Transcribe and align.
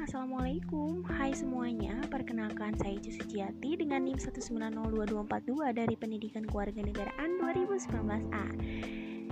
Assalamualaikum. 0.00 1.04
Hai 1.04 1.36
semuanya, 1.36 2.00
perkenalkan 2.08 2.72
saya 2.80 2.96
Ica 2.96 3.12
Suciati 3.12 3.76
dengan 3.76 4.08
NIM 4.08 4.16
1902242 4.16 5.76
dari 5.76 5.92
Pendidikan 6.00 6.48
Kewarganegaraan 6.48 7.44
2019A 7.44 8.46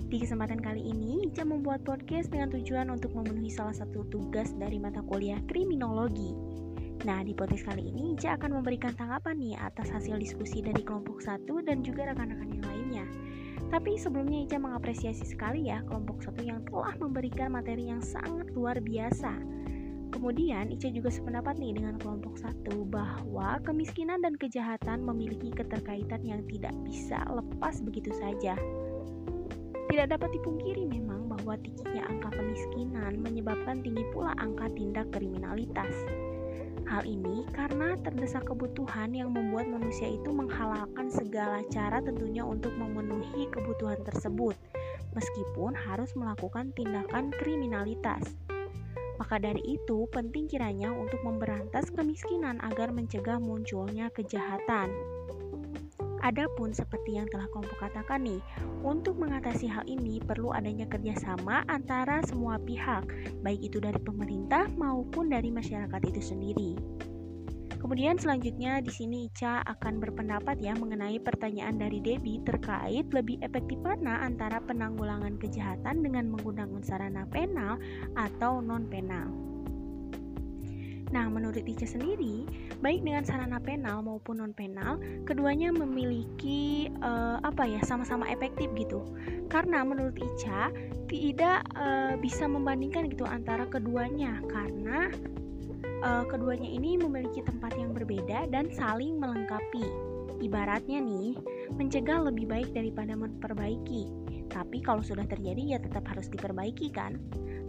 Di 0.04 0.16
kesempatan 0.21 0.61
kali 0.61 0.84
ini, 0.93 1.32
Ica 1.32 1.48
membuat 1.48 1.80
podcast 1.80 2.29
dengan 2.29 2.53
tujuan 2.53 2.93
untuk 2.93 3.16
memenuhi 3.16 3.48
salah 3.48 3.72
satu 3.72 4.04
tugas 4.12 4.53
dari 4.61 4.76
mata 4.76 5.00
kuliah 5.00 5.40
kriminologi 5.49 6.36
Nah, 7.06 7.22
di 7.22 7.30
podcast 7.36 7.68
kali 7.68 7.94
ini 7.94 8.18
Ica 8.18 8.34
akan 8.34 8.58
memberikan 8.58 8.90
tanggapan 8.96 9.38
nih 9.38 9.54
atas 9.60 9.92
hasil 9.94 10.18
diskusi 10.18 10.64
dari 10.64 10.82
kelompok 10.82 11.22
satu 11.22 11.62
dan 11.62 11.86
juga 11.86 12.10
rekan-rekan 12.10 12.50
yang 12.58 12.66
lainnya 12.66 13.06
tapi 13.68 14.00
sebelumnya 14.00 14.48
Ica 14.48 14.56
mengapresiasi 14.56 15.29
sekali 15.29 15.68
ya 15.68 15.84
kelompok 15.84 16.25
satu 16.25 16.40
yang 16.40 16.64
telah 16.64 16.96
memberikan 16.96 17.53
materi 17.53 17.92
yang 17.92 18.00
sangat 18.00 18.48
luar 18.56 18.80
biasa 18.80 19.36
Kemudian, 20.08 20.72
Ica 20.72 20.89
juga 20.89 21.12
sependapat 21.12 21.61
nih 21.61 21.76
dengan 21.76 22.00
kelompok 22.00 22.40
satu 22.40 22.89
bahwa 22.89 23.61
kemiskinan 23.61 24.25
dan 24.25 24.40
kejahatan 24.40 25.04
memiliki 25.04 25.53
keterkaitan 25.53 26.25
yang 26.25 26.40
tidak 26.48 26.72
bisa 26.89 27.20
lepas 27.28 27.84
begitu 27.84 28.08
saja. 28.17 28.56
Tidak 29.89 30.06
dapat 30.08 30.32
dipungkiri 30.32 30.89
memang 30.89 31.28
bahwa 31.28 31.61
tingginya 31.61 32.08
angka 32.08 32.33
kemiskinan 32.34 33.20
menyebabkan 33.20 33.84
tinggi 33.84 34.05
pula 34.11 34.33
angka 34.41 34.72
tindak 34.72 35.12
kriminalitas. 35.12 35.92
Hal 36.88 37.05
ini 37.05 37.44
karena 37.52 38.00
terdesak 38.00 38.48
kebutuhan 38.48 39.12
yang 39.12 39.36
membuat 39.36 39.69
manusia 39.69 40.08
itu 40.08 40.33
menghalalkan 40.33 41.12
segala 41.12 41.61
cara 41.69 42.00
tentunya 42.00 42.41
untuk 42.41 42.72
memenuhi 42.72 43.44
kebutuhan 43.52 44.00
tersebut, 44.08 44.56
meskipun 45.12 45.77
harus 45.77 46.16
melakukan 46.16 46.72
tindakan 46.72 47.28
kriminalitas. 47.36 48.25
Maka 49.20 49.36
dari 49.36 49.61
itu, 49.67 50.08
penting 50.08 50.48
kiranya 50.48 50.89
untuk 50.89 51.20
memberantas 51.27 51.92
kemiskinan 51.92 52.56
agar 52.64 52.89
mencegah 52.95 53.36
munculnya 53.36 54.08
kejahatan. 54.14 54.89
Adapun 56.19 56.74
seperti 56.74 57.14
yang 57.14 57.30
telah 57.30 57.47
kelompok 57.55 57.78
katakan 57.78 58.27
nih, 58.27 58.42
untuk 58.83 59.19
mengatasi 59.22 59.70
hal 59.70 59.86
ini 59.86 60.19
perlu 60.19 60.50
adanya 60.50 60.91
kerjasama 60.91 61.62
antara 61.70 62.19
semua 62.27 62.58
pihak, 62.58 63.06
baik 63.47 63.70
itu 63.70 63.78
dari 63.78 63.98
pemerintah 64.02 64.66
maupun 64.74 65.30
dari 65.30 65.55
masyarakat 65.55 66.00
itu 66.11 66.20
sendiri. 66.22 66.70
Kemudian 67.78 68.19
selanjutnya 68.19 68.83
di 68.83 68.91
sini 68.91 69.30
Ica 69.30 69.62
akan 69.62 70.02
berpendapat 70.02 70.58
ya 70.58 70.74
mengenai 70.74 71.22
pertanyaan 71.22 71.78
dari 71.78 72.02
Debbie 72.02 72.42
terkait 72.42 73.06
lebih 73.14 73.39
efektif 73.39 73.78
mana 73.86 74.27
antara 74.27 74.58
penanggulangan 74.58 75.39
kejahatan 75.39 76.02
dengan 76.02 76.27
menggunakan 76.27 76.83
sarana 76.83 77.22
penal 77.30 77.78
atau 78.19 78.58
non 78.58 78.91
penal. 78.91 79.48
Nah, 81.09 81.25
menurut 81.33 81.64
Ica 81.64 81.89
sendiri, 81.89 82.45
baik 82.84 83.01
dengan 83.01 83.25
sarana 83.25 83.56
penal 83.56 84.05
maupun 84.05 84.45
non 84.45 84.53
penal, 84.53 85.01
keduanya 85.25 85.73
memiliki 85.73 86.92
uh, 87.01 87.41
apa 87.41 87.64
ya 87.64 87.81
sama-sama 87.84 88.28
efektif 88.28 88.69
gitu. 88.77 89.05
Karena 89.48 89.81
menurut 89.84 90.17
Ica 90.20 90.69
tidak 91.09 91.64
uh, 91.73 92.14
bisa 92.20 92.45
membandingkan 92.45 93.09
gitu 93.09 93.25
antara 93.25 93.64
keduanya 93.64 94.45
karena 94.53 95.09
uh, 96.05 96.25
keduanya 96.29 96.69
ini 96.69 97.01
memiliki 97.01 97.41
tempat 97.41 97.73
yang 97.81 97.97
berbeda 97.97 98.51
dan 98.53 98.69
saling 98.77 99.17
melengkapi. 99.17 99.84
Ibaratnya 100.39 101.03
nih, 101.03 101.34
mencegah 101.75 102.23
lebih 102.23 102.47
baik 102.47 102.70
daripada 102.70 103.19
memperbaiki. 103.19 104.06
Tapi 104.48 104.79
kalau 104.81 105.03
sudah 105.03 105.27
terjadi 105.27 105.77
ya 105.77 105.79
tetap 105.83 106.06
harus 106.06 106.31
diperbaiki 106.31 106.95
kan? 106.95 107.19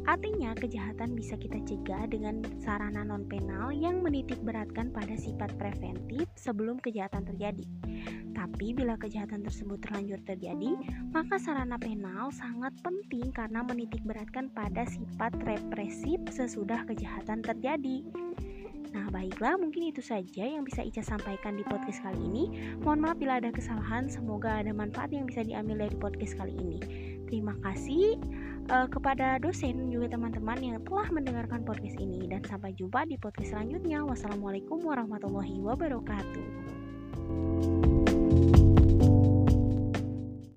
Artinya, 0.09 0.57
kejahatan 0.57 1.13
bisa 1.13 1.37
kita 1.37 1.61
cegah 1.69 2.09
dengan 2.09 2.41
sarana 2.57 3.05
non-penal 3.05 3.69
yang 3.69 4.01
menitik 4.01 4.41
beratkan 4.41 4.89
pada 4.89 5.13
sifat 5.13 5.53
preventif 5.61 6.25
sebelum 6.33 6.81
kejahatan 6.81 7.29
terjadi. 7.29 7.61
Tapi 8.33 8.73
bila 8.73 8.97
kejahatan 8.97 9.45
tersebut 9.45 9.77
terlanjur 9.85 10.17
terjadi, 10.25 10.73
maka 11.13 11.37
sarana 11.37 11.77
penal 11.77 12.33
sangat 12.33 12.73
penting 12.81 13.29
karena 13.29 13.61
menitik 13.61 14.01
beratkan 14.01 14.49
pada 14.49 14.81
sifat 14.89 15.29
represif 15.45 16.17
sesudah 16.33 16.89
kejahatan 16.89 17.45
terjadi. 17.45 18.01
Nah, 18.89 19.05
baiklah, 19.13 19.53
mungkin 19.61 19.93
itu 19.93 20.01
saja 20.01 20.43
yang 20.45 20.65
bisa 20.65 20.81
Ica 20.81 21.05
sampaikan 21.05 21.53
di 21.53 21.63
podcast 21.67 22.01
kali 22.01 22.17
ini. 22.25 22.73
Mohon 22.81 22.99
maaf 23.05 23.17
bila 23.21 23.37
ada 23.37 23.53
kesalahan, 23.53 24.09
semoga 24.09 24.61
ada 24.61 24.73
manfaat 24.73 25.13
yang 25.13 25.29
bisa 25.29 25.45
diambil 25.45 25.85
dari 25.85 25.95
podcast 25.99 26.33
kali 26.39 26.57
ini. 26.57 26.79
Terima 27.29 27.53
kasih 27.61 28.17
uh, 28.73 28.89
kepada 28.89 29.37
dosen 29.37 29.93
juga 29.93 30.17
teman-teman 30.17 30.57
yang 30.57 30.81
telah 30.81 31.05
mendengarkan 31.13 31.61
podcast 31.61 32.01
ini 32.01 32.25
dan 32.25 32.41
sampai 32.49 32.73
jumpa 32.73 33.05
di 33.05 33.21
podcast 33.21 33.53
selanjutnya. 33.53 34.01
Wassalamualaikum 34.01 34.81
warahmatullahi 34.81 35.61
wabarakatuh. 35.61 36.47